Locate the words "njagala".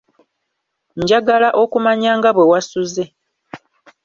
1.01-1.49